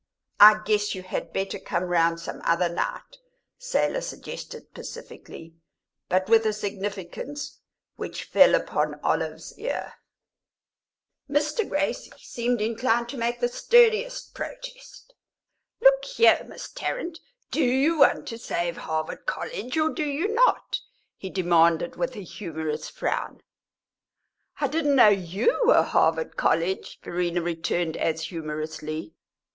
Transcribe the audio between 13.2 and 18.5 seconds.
the sturdiest protest. "Look here, Miss Tarrant; do you want to